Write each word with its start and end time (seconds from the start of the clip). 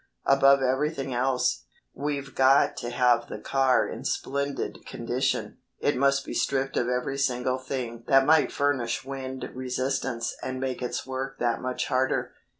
Above 0.25 0.63
everything 0.63 1.13
else, 1.13 1.65
we've 1.93 2.33
got 2.33 2.75
to 2.75 2.89
have 2.89 3.27
the 3.27 3.37
car 3.37 3.87
in 3.87 4.03
splendid 4.03 4.83
condition. 4.83 5.59
It 5.79 5.95
must 5.95 6.25
be 6.25 6.33
stripped 6.33 6.75
of 6.75 6.87
every 6.89 7.19
single 7.19 7.59
thing 7.59 8.03
that 8.07 8.25
might 8.25 8.51
furnish 8.51 9.05
wind 9.05 9.47
resistance 9.53 10.33
and 10.41 10.59
make 10.59 10.81
its 10.81 11.05
work 11.05 11.37
that 11.37 11.61
much 11.61 11.85
harder. 11.85 12.33